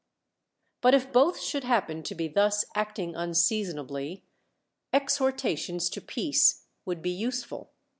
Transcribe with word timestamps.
But 0.81 0.95
if 0.95 1.13
both 1.13 1.39
should 1.39 1.63
happen 1.63 2.01
to 2.01 2.15
be 2.15 2.27
thus 2.27 2.65
acting 2.73 3.15
un 3.15 3.35
seasonably, 3.35 4.23
exhortations 4.91 5.91
to 5.91 6.01
peace 6.01 6.65
would 6.85 7.03
be 7.03 7.11
use 7.11 7.45
i'ul. 7.51 7.69